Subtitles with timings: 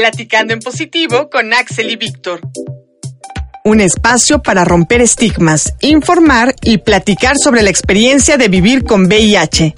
[0.00, 2.40] Platicando en positivo con Axel y Víctor.
[3.64, 9.74] Un espacio para romper estigmas, informar y platicar sobre la experiencia de vivir con VIH.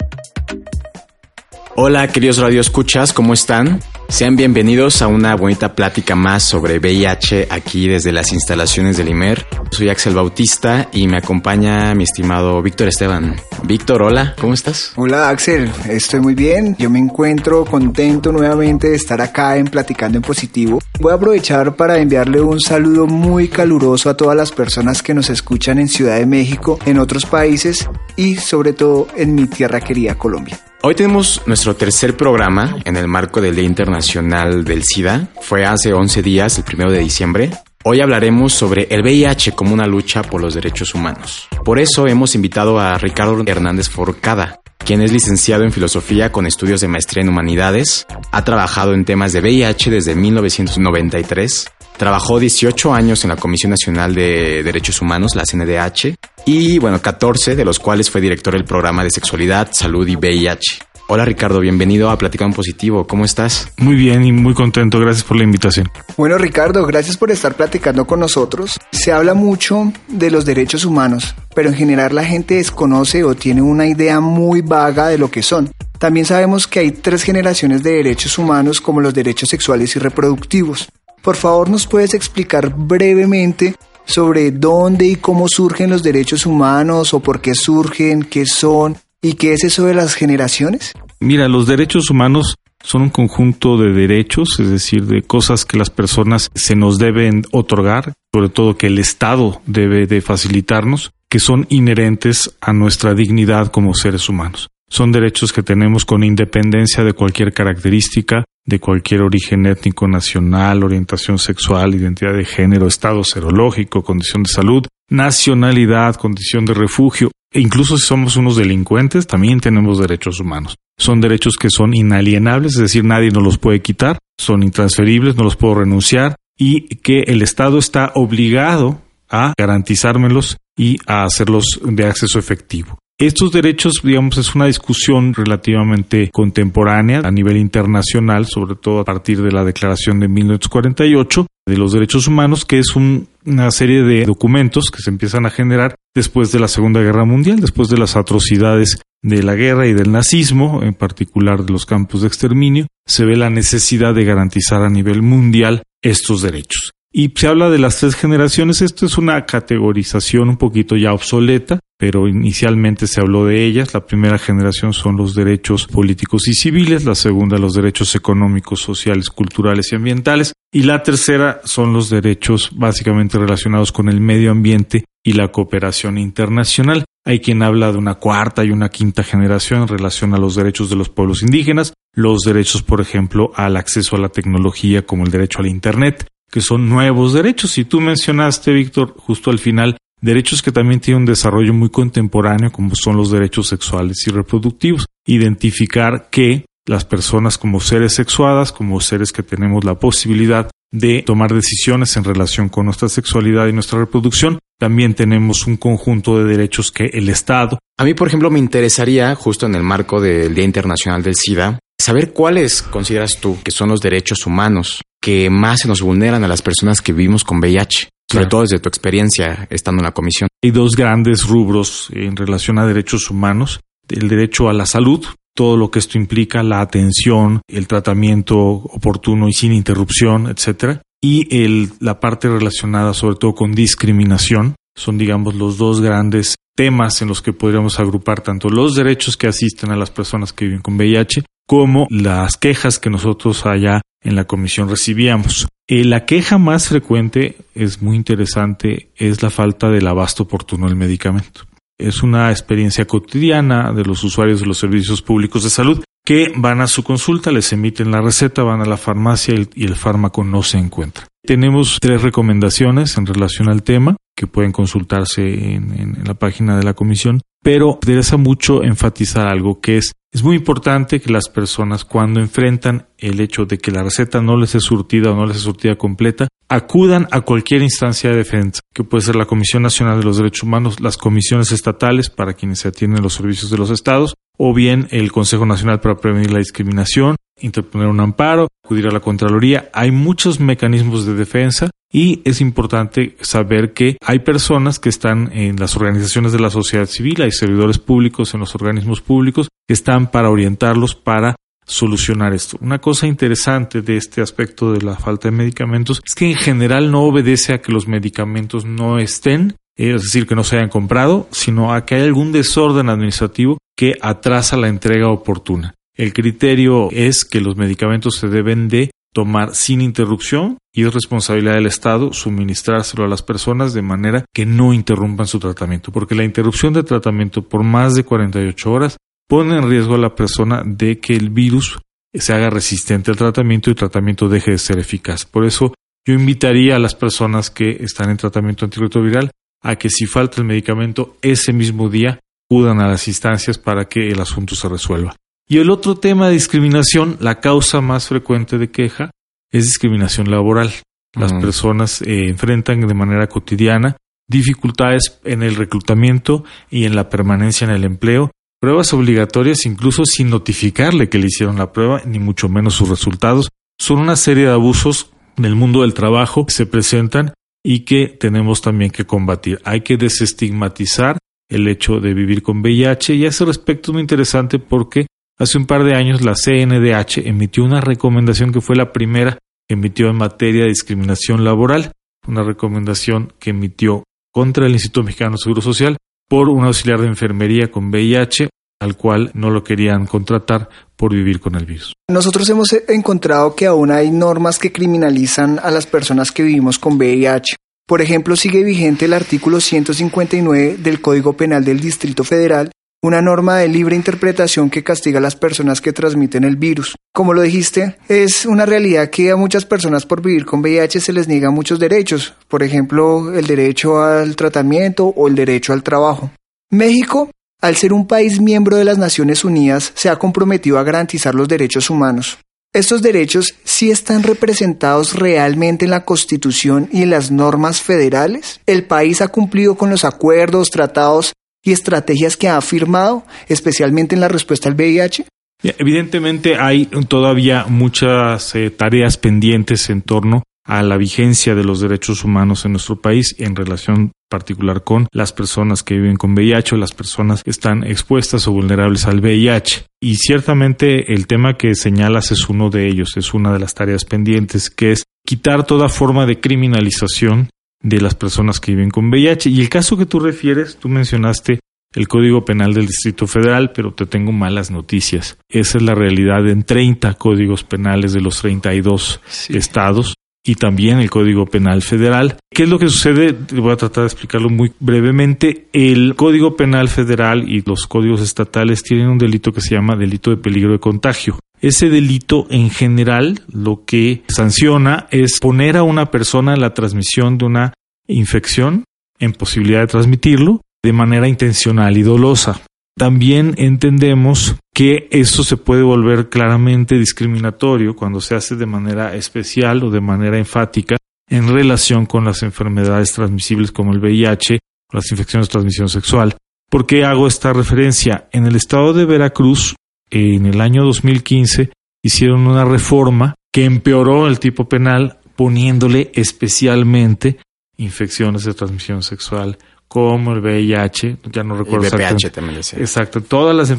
[1.75, 3.81] Hola, queridos radioescuchas, ¿cómo están?
[4.09, 9.45] Sean bienvenidos a una bonita plática más sobre VIH aquí desde las instalaciones del IMER.
[9.71, 13.35] Soy Axel Bautista y me acompaña mi estimado Víctor Esteban.
[13.63, 14.93] Víctor, hola, ¿cómo estás?
[14.95, 16.75] Hola Axel, estoy muy bien.
[16.77, 20.79] Yo me encuentro contento nuevamente de estar acá en Platicando en Positivo.
[20.99, 25.29] Voy a aprovechar para enviarle un saludo muy caluroso a todas las personas que nos
[25.31, 30.15] escuchan en Ciudad de México, en otros países y sobre todo en mi tierra querida
[30.15, 30.59] Colombia.
[30.85, 35.29] Hoy tenemos nuestro tercer programa en el marco del Día Internacional del SIDA.
[35.39, 37.51] Fue hace 11 días, el primero de diciembre.
[37.85, 41.47] Hoy hablaremos sobre el VIH como una lucha por los derechos humanos.
[41.63, 46.81] Por eso hemos invitado a Ricardo Hernández Forcada, quien es licenciado en filosofía con estudios
[46.81, 53.23] de maestría en humanidades, ha trabajado en temas de VIH desde 1993 Trabajó 18 años
[53.23, 58.09] en la Comisión Nacional de Derechos Humanos, la CNDH, y bueno, 14 de los cuales
[58.09, 60.79] fue director del programa de sexualidad, salud y VIH.
[61.09, 63.05] Hola Ricardo, bienvenido a Platicar en Positivo.
[63.05, 63.71] ¿Cómo estás?
[63.77, 64.99] Muy bien y muy contento.
[64.99, 65.89] Gracias por la invitación.
[66.17, 68.79] Bueno Ricardo, gracias por estar platicando con nosotros.
[68.91, 73.61] Se habla mucho de los derechos humanos, pero en general la gente desconoce o tiene
[73.61, 75.71] una idea muy vaga de lo que son.
[75.99, 80.89] También sabemos que hay tres generaciones de derechos humanos como los derechos sexuales y reproductivos.
[81.23, 83.75] Por favor, ¿nos puedes explicar brevemente
[84.05, 89.35] sobre dónde y cómo surgen los derechos humanos o por qué surgen, qué son y
[89.35, 90.91] qué es eso de las generaciones?
[91.21, 95.89] Mira, los derechos humanos son un conjunto de derechos, es decir, de cosas que las
[95.89, 101.67] personas se nos deben otorgar, sobre todo que el Estado debe de facilitarnos, que son
[101.69, 104.67] inherentes a nuestra dignidad como seres humanos.
[104.89, 111.37] Son derechos que tenemos con independencia de cualquier característica de cualquier origen étnico, nacional, orientación
[111.37, 117.97] sexual, identidad de género, estado serológico, condición de salud, nacionalidad, condición de refugio, e incluso
[117.97, 120.75] si somos unos delincuentes, también tenemos derechos humanos.
[120.97, 125.43] Son derechos que son inalienables, es decir, nadie nos los puede quitar, son intransferibles, no
[125.43, 132.05] los puedo renunciar, y que el Estado está obligado a garantizármelos y a hacerlos de
[132.05, 132.99] acceso efectivo.
[133.19, 139.41] Estos derechos, digamos, es una discusión relativamente contemporánea a nivel internacional, sobre todo a partir
[139.41, 144.89] de la Declaración de 1948 de los Derechos Humanos, que es una serie de documentos
[144.89, 148.99] que se empiezan a generar después de la Segunda Guerra Mundial, después de las atrocidades
[149.21, 153.37] de la guerra y del nazismo, en particular de los campos de exterminio, se ve
[153.37, 156.91] la necesidad de garantizar a nivel mundial estos derechos.
[157.15, 158.81] Y se habla de las tres generaciones.
[158.81, 163.93] Esto es una categorización un poquito ya obsoleta, pero inicialmente se habló de ellas.
[163.93, 169.29] La primera generación son los derechos políticos y civiles, la segunda los derechos económicos, sociales,
[169.29, 175.05] culturales y ambientales, y la tercera son los derechos básicamente relacionados con el medio ambiente
[175.23, 177.05] y la cooperación internacional.
[177.23, 180.89] Hay quien habla de una cuarta y una quinta generación en relación a los derechos
[180.89, 185.31] de los pueblos indígenas, los derechos, por ejemplo, al acceso a la tecnología como el
[185.31, 187.77] derecho al Internet, que son nuevos derechos.
[187.77, 192.71] Y tú mencionaste, Víctor, justo al final, derechos que también tienen un desarrollo muy contemporáneo,
[192.71, 195.05] como son los derechos sexuales y reproductivos.
[195.27, 201.53] Identificar que las personas como seres sexuadas, como seres que tenemos la posibilidad de tomar
[201.53, 206.91] decisiones en relación con nuestra sexualidad y nuestra reproducción, también tenemos un conjunto de derechos
[206.91, 207.79] que el Estado.
[207.97, 211.79] A mí, por ejemplo, me interesaría, justo en el marco del Día Internacional del SIDA,
[211.99, 216.49] saber cuáles consideras tú que son los derechos humanos que más se nos vulneran a
[216.49, 220.49] las personas que vivimos con VIH, sobre todo desde tu experiencia estando en la comisión.
[220.63, 223.79] Hay dos grandes rubros en relación a derechos humanos.
[224.09, 229.47] El derecho a la salud, todo lo que esto implica, la atención, el tratamiento oportuno
[229.47, 231.01] y sin interrupción, etcétera.
[231.21, 237.21] Y el, la parte relacionada sobre todo con discriminación, son digamos los dos grandes temas
[237.21, 240.81] en los que podríamos agrupar tanto los derechos que asisten a las personas que viven
[240.81, 245.67] con VIH como las quejas que nosotros allá en la comisión recibíamos.
[245.87, 250.95] Eh, la queja más frecuente, es muy interesante, es la falta del abasto oportuno del
[250.95, 251.61] medicamento.
[251.97, 256.79] Es una experiencia cotidiana de los usuarios de los servicios públicos de salud que van
[256.81, 260.63] a su consulta, les emiten la receta, van a la farmacia y el fármaco no
[260.63, 261.27] se encuentra.
[261.45, 266.93] Tenemos tres recomendaciones en relación al tema que pueden consultarse en, la página de la
[266.93, 272.39] comisión, pero interesa mucho enfatizar algo que es, es muy importante que las personas cuando
[272.39, 275.63] enfrentan el hecho de que la receta no les es surtida o no les es
[275.63, 280.25] surtida completa, acudan a cualquier instancia de defensa, que puede ser la Comisión Nacional de
[280.25, 284.33] los Derechos Humanos, las comisiones estatales para quienes se atienden los servicios de los estados,
[284.57, 289.21] o bien el Consejo Nacional para Prevenir la Discriminación, interponer un amparo acudir a la
[289.21, 289.89] Contraloría.
[289.93, 295.77] Hay muchos mecanismos de defensa y es importante saber que hay personas que están en
[295.77, 300.29] las organizaciones de la sociedad civil, hay servidores públicos en los organismos públicos que están
[300.29, 301.55] para orientarlos para
[301.85, 302.77] solucionar esto.
[302.79, 307.11] Una cosa interesante de este aspecto de la falta de medicamentos es que en general
[307.11, 311.47] no obedece a que los medicamentos no estén, es decir, que no se hayan comprado,
[311.51, 315.95] sino a que hay algún desorden administrativo que atrasa la entrega oportuna.
[316.15, 321.73] El criterio es que los medicamentos se deben de tomar sin interrupción y es responsabilidad
[321.73, 326.43] del Estado suministrárselo a las personas de manera que no interrumpan su tratamiento, porque la
[326.43, 329.17] interrupción de tratamiento por más de 48 horas
[329.47, 331.99] pone en riesgo a la persona de que el virus
[332.33, 335.45] se haga resistente al tratamiento y el tratamiento deje de ser eficaz.
[335.45, 335.93] Por eso
[336.25, 339.51] yo invitaría a las personas que están en tratamiento antirretroviral
[339.81, 344.29] a que si falta el medicamento ese mismo día acudan a las instancias para que
[344.29, 345.35] el asunto se resuelva.
[345.67, 349.31] Y el otro tema de discriminación, la causa más frecuente de queja
[349.73, 350.93] es discriminación laboral.
[351.35, 354.17] Las personas eh, enfrentan de manera cotidiana
[354.47, 360.49] dificultades en el reclutamiento y en la permanencia en el empleo, pruebas obligatorias incluso sin
[360.49, 363.69] notificarle que le hicieron la prueba, ni mucho menos sus resultados.
[363.99, 367.53] Son una serie de abusos en el mundo del trabajo que se presentan
[367.83, 369.79] y que tenemos también que combatir.
[369.83, 371.37] Hay que desestigmatizar
[371.69, 375.27] el hecho de vivir con VIH y a ese respecto es muy interesante porque
[375.57, 379.57] hace un par de años la CNDH emitió una recomendación que fue la primera
[379.87, 382.11] que emitió en materia de discriminación laboral,
[382.47, 386.17] una recomendación que emitió contra el Instituto Mexicano Seguro Social
[386.47, 388.69] por un auxiliar de enfermería con VIH
[389.03, 392.13] al cual no lo querían contratar por vivir con el virus.
[392.29, 397.17] Nosotros hemos encontrado que aún hay normas que criminalizan a las personas que vivimos con
[397.17, 397.75] VIH.
[398.07, 402.91] Por ejemplo, sigue vigente el artículo 159 del Código Penal del Distrito Federal,
[403.23, 407.15] una norma de libre interpretación que castiga a las personas que transmiten el virus.
[407.33, 411.33] Como lo dijiste, es una realidad que a muchas personas por vivir con VIH se
[411.33, 416.51] les niega muchos derechos, por ejemplo, el derecho al tratamiento o el derecho al trabajo.
[416.91, 417.49] México
[417.83, 421.67] al ser un país miembro de las Naciones Unidas, se ha comprometido a garantizar los
[421.67, 422.59] derechos humanos.
[422.93, 428.79] Estos derechos sí están representados realmente en la Constitución y en las normas federales.
[428.85, 431.51] El país ha cumplido con los acuerdos, tratados
[431.83, 435.45] y estrategias que ha firmado, especialmente en la respuesta al VIH.
[435.83, 442.43] Evidentemente hay todavía muchas eh, tareas pendientes en torno a la vigencia de los derechos
[442.43, 446.97] humanos en nuestro país en relación particular con las personas que viven con VIH o
[446.97, 450.05] las personas que están expuestas o vulnerables al VIH.
[450.21, 454.25] Y ciertamente el tema que señalas es uno de ellos, es una de las tareas
[454.25, 457.69] pendientes, que es quitar toda forma de criminalización
[458.03, 459.69] de las personas que viven con VIH.
[459.69, 461.79] Y el caso que tú refieres, tú mencionaste
[462.13, 465.57] el Código Penal del Distrito Federal, pero te tengo malas noticias.
[465.69, 470.35] Esa es la realidad en 30 códigos penales de los 32 estados
[470.65, 472.57] y también el Código Penal Federal.
[472.71, 473.55] ¿Qué es lo que sucede?
[473.73, 475.87] Voy a tratar de explicarlo muy brevemente.
[475.91, 480.51] El Código Penal Federal y los códigos estatales tienen un delito que se llama delito
[480.51, 481.57] de peligro de contagio.
[481.83, 487.65] Ese delito en general lo que sanciona es poner a una persona la transmisión de
[487.65, 487.93] una
[488.25, 489.03] infección
[489.37, 492.79] en posibilidad de transmitirlo de manera intencional y dolosa.
[493.17, 500.05] También entendemos que eso se puede volver claramente discriminatorio cuando se hace de manera especial
[500.05, 501.17] o de manera enfática
[501.49, 504.79] en relación con las enfermedades transmisibles como el VIH
[505.11, 506.55] o las infecciones de transmisión sexual.
[506.89, 508.47] ¿Por qué hago esta referencia?
[508.53, 509.95] En el estado de Veracruz,
[510.33, 511.91] en el año 2015,
[512.23, 517.59] hicieron una reforma que empeoró el tipo penal poniéndole especialmente
[517.97, 522.05] infecciones de transmisión sexual como el VIH, ya no recuerdo.
[522.05, 522.99] El también decía.
[522.99, 523.95] Exacto, todas las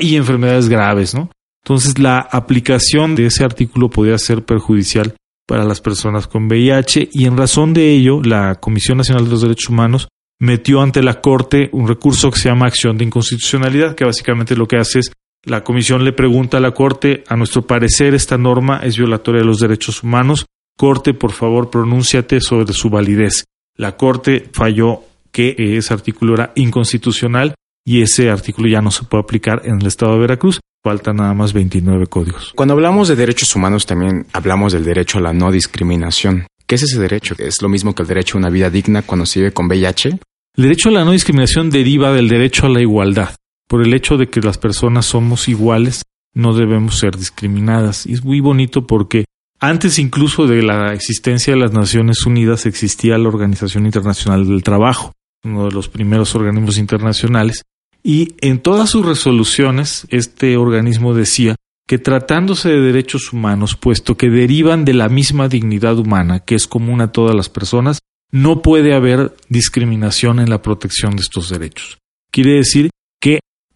[0.00, 1.30] y enfermedades graves, ¿no?
[1.62, 5.14] Entonces la aplicación de ese artículo podía ser perjudicial
[5.46, 9.42] para las personas con VIH y en razón de ello la Comisión Nacional de los
[9.42, 10.08] Derechos Humanos
[10.40, 14.66] metió ante la Corte un recurso que se llama acción de inconstitucionalidad, que básicamente lo
[14.66, 15.12] que hace es
[15.44, 19.46] la Comisión le pregunta a la Corte, a nuestro parecer esta norma es violatoria de
[19.46, 20.46] los derechos humanos,
[20.76, 23.44] Corte, por favor, pronúnciate sobre su validez.
[23.76, 29.22] La Corte falló que ese artículo era inconstitucional y ese artículo ya no se puede
[29.22, 30.60] aplicar en el estado de Veracruz.
[30.82, 32.52] Faltan nada más 29 códigos.
[32.54, 36.46] Cuando hablamos de derechos humanos también hablamos del derecho a la no discriminación.
[36.66, 37.34] ¿Qué es ese derecho?
[37.38, 40.08] ¿Es lo mismo que el derecho a una vida digna cuando se vive con VIH?
[40.56, 43.34] El derecho a la no discriminación deriva del derecho a la igualdad.
[43.68, 46.02] Por el hecho de que las personas somos iguales,
[46.34, 48.06] no debemos ser discriminadas.
[48.06, 49.24] Y es muy bonito porque
[49.60, 55.12] antes incluso de la existencia de las Naciones Unidas existía la Organización Internacional del Trabajo
[55.44, 57.62] uno de los primeros organismos internacionales,
[58.02, 61.56] y en todas sus resoluciones este organismo decía
[61.86, 66.66] que tratándose de derechos humanos, puesto que derivan de la misma dignidad humana que es
[66.66, 71.98] común a todas las personas, no puede haber discriminación en la protección de estos derechos.
[72.30, 72.90] Quiere decir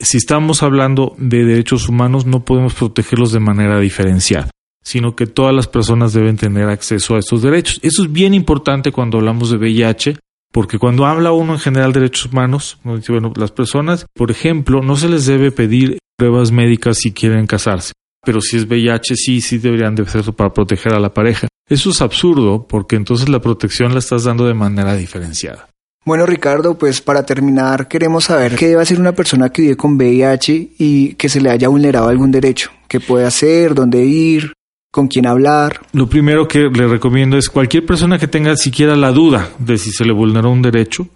[0.01, 4.51] si estamos hablando de derechos humanos no podemos protegerlos de manera diferenciada,
[4.83, 7.81] sino que todas las personas deben tener acceso a estos derechos.
[7.83, 10.19] Eso es bien importante cuando hablamos de VIH,
[10.53, 14.97] porque cuando habla uno en general de derechos humanos, bueno, las personas, por ejemplo, no
[14.97, 17.93] se les debe pedir pruebas médicas si quieren casarse.
[18.25, 21.49] Pero si es VIH, sí, sí deberían de hacerlo para proteger a la pareja.
[21.69, 25.69] Eso es absurdo porque entonces la protección la estás dando de manera diferenciada.
[26.09, 29.97] Bueno, Ricardo, pues para terminar queremos saber qué debe hacer una persona que vive con
[29.97, 32.71] VIH y que se le haya vulnerado algún derecho.
[32.89, 33.75] ¿Qué puede hacer?
[33.75, 34.55] ¿Dónde ir?
[34.91, 35.83] ¿Con quién hablar?
[35.93, 39.91] Lo primero que le recomiendo es cualquier persona que tenga siquiera la duda de si
[39.91, 41.09] se le vulneró un derecho,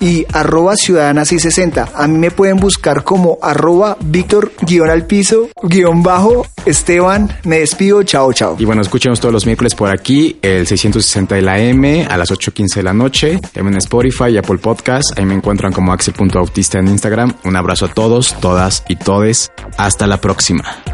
[0.00, 1.90] y arroba ciudadanas y 60.
[1.94, 7.28] A mí me pueden buscar como arroba Víctor guion al piso guion bajo Esteban.
[7.44, 8.02] Me despido.
[8.02, 8.56] Chao, chao.
[8.58, 12.30] Y bueno, escúchenos todos los miércoles por aquí, el 660 de la M a las
[12.30, 13.40] 8.15 de la noche.
[13.52, 15.18] También en Spotify y Apple Podcast.
[15.18, 17.34] Ahí me encuentran como axel.autista en Instagram.
[17.44, 19.52] Un abrazo a todos, todas y todes.
[19.76, 20.93] Hasta la próxima.